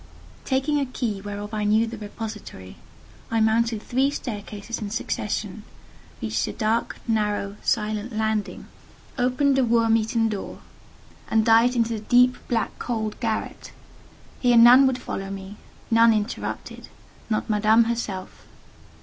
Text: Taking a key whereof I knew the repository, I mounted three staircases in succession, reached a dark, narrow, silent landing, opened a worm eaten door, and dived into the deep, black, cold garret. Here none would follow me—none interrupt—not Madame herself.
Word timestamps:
Taking 0.45 0.79
a 0.79 0.85
key 0.87 1.21
whereof 1.21 1.53
I 1.53 1.63
knew 1.63 1.85
the 1.85 1.95
repository, 1.95 2.77
I 3.29 3.39
mounted 3.39 3.83
three 3.83 4.09
staircases 4.09 4.79
in 4.79 4.89
succession, 4.89 5.61
reached 6.23 6.47
a 6.47 6.53
dark, 6.53 6.97
narrow, 7.07 7.57
silent 7.61 8.11
landing, 8.17 8.65
opened 9.19 9.59
a 9.59 9.63
worm 9.63 9.95
eaten 9.97 10.27
door, 10.27 10.61
and 11.29 11.45
dived 11.45 11.75
into 11.75 11.93
the 11.93 11.99
deep, 11.99 12.37
black, 12.47 12.79
cold 12.79 13.19
garret. 13.19 13.73
Here 14.39 14.57
none 14.57 14.87
would 14.87 14.97
follow 14.97 15.29
me—none 15.29 16.13
interrupt—not 16.15 17.47
Madame 17.47 17.83
herself. 17.83 18.47